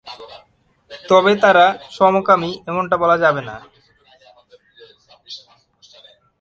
তবে 1.09 1.33
তারা 1.35 1.65
সমকামী 1.91 2.51
এমনটা 2.67 2.95
বলা 2.97 3.17
যাবে 3.17 3.41
না। 3.41 3.55